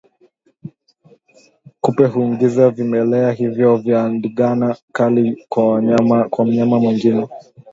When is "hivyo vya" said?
3.31-4.09